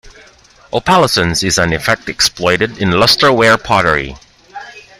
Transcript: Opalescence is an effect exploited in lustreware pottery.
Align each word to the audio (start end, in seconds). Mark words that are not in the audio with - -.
Opalescence 0.73 1.43
is 1.43 1.59
an 1.59 1.73
effect 1.73 2.09
exploited 2.09 2.79
in 2.79 2.89
lustreware 2.89 3.63
pottery. 3.63 4.15